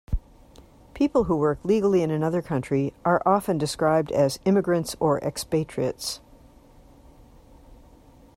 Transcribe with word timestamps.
People 0.95 1.25
who 1.25 1.35
work 1.37 1.59
legally 1.63 2.01
in 2.01 2.09
another 2.09 2.41
country 2.41 2.91
are 3.05 3.21
often 3.23 3.59
described 3.59 4.11
as 4.11 4.39
immigrants 4.45 4.95
or 4.99 5.19
expatriates. 5.19 6.21